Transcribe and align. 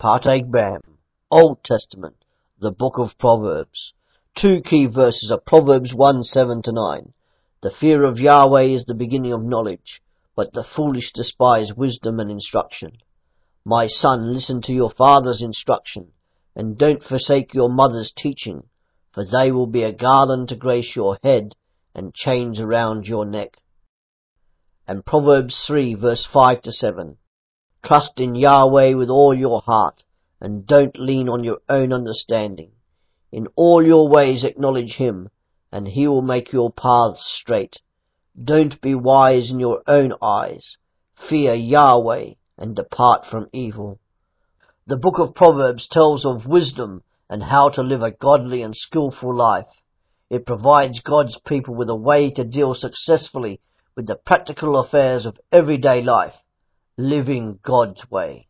Part 0.00 0.24
Bam, 0.50 0.80
Old 1.30 1.62
Testament, 1.62 2.16
the 2.58 2.72
Book 2.72 2.94
of 2.96 3.18
Proverbs. 3.18 3.92
Two 4.34 4.62
key 4.62 4.86
verses 4.86 5.30
are 5.30 5.38
Proverbs 5.38 5.92
1, 5.92 6.24
7 6.24 6.62
to 6.62 6.72
9. 6.72 7.12
The 7.60 7.70
fear 7.70 8.04
of 8.04 8.18
Yahweh 8.18 8.62
is 8.62 8.86
the 8.86 8.94
beginning 8.94 9.34
of 9.34 9.42
knowledge, 9.42 10.00
but 10.34 10.54
the 10.54 10.64
foolish 10.64 11.12
despise 11.12 11.74
wisdom 11.76 12.18
and 12.18 12.30
instruction. 12.30 12.92
My 13.62 13.88
son, 13.88 14.32
listen 14.32 14.62
to 14.62 14.72
your 14.72 14.88
father's 14.88 15.42
instruction, 15.42 16.12
and 16.56 16.78
don't 16.78 17.02
forsake 17.02 17.52
your 17.52 17.68
mother's 17.68 18.10
teaching, 18.16 18.70
for 19.12 19.26
they 19.26 19.52
will 19.52 19.66
be 19.66 19.82
a 19.82 19.92
garland 19.92 20.48
to 20.48 20.56
grace 20.56 20.96
your 20.96 21.18
head 21.22 21.54
and 21.94 22.14
chains 22.14 22.58
around 22.58 23.04
your 23.04 23.26
neck. 23.26 23.58
And 24.88 25.04
Proverbs 25.04 25.62
3 25.66 25.92
verse 25.92 26.26
5 26.32 26.62
to 26.62 26.72
7. 26.72 27.18
Trust 27.82 28.20
in 28.20 28.34
Yahweh 28.34 28.94
with 28.94 29.10
all 29.10 29.34
your 29.34 29.60
heart, 29.60 30.02
and 30.40 30.66
don't 30.66 30.98
lean 30.98 31.28
on 31.28 31.44
your 31.44 31.58
own 31.68 31.92
understanding. 31.92 32.72
In 33.32 33.48
all 33.56 33.82
your 33.82 34.08
ways 34.08 34.44
acknowledge 34.44 34.96
Him, 34.96 35.28
and 35.72 35.86
He 35.86 36.06
will 36.06 36.22
make 36.22 36.52
your 36.52 36.70
paths 36.70 37.24
straight. 37.40 37.76
Don't 38.42 38.80
be 38.80 38.94
wise 38.94 39.50
in 39.50 39.60
your 39.60 39.82
own 39.86 40.14
eyes. 40.22 40.76
Fear 41.28 41.54
Yahweh 41.54 42.34
and 42.58 42.76
depart 42.76 43.24
from 43.26 43.48
evil. 43.52 43.98
The 44.86 44.96
book 44.96 45.18
of 45.18 45.34
Proverbs 45.34 45.86
tells 45.88 46.24
of 46.24 46.46
wisdom 46.46 47.02
and 47.28 47.42
how 47.42 47.70
to 47.70 47.82
live 47.82 48.02
a 48.02 48.10
godly 48.10 48.62
and 48.62 48.74
skillful 48.76 49.34
life. 49.34 49.68
It 50.28 50.46
provides 50.46 51.00
God's 51.00 51.38
people 51.46 51.74
with 51.74 51.88
a 51.88 51.96
way 51.96 52.30
to 52.32 52.44
deal 52.44 52.74
successfully 52.74 53.60
with 53.96 54.06
the 54.06 54.16
practical 54.16 54.76
affairs 54.76 55.26
of 55.26 55.38
everyday 55.52 56.02
life, 56.02 56.34
living 57.00 57.58
God's 57.64 58.08
way. 58.10 58.49